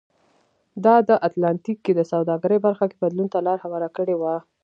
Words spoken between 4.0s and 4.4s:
وه.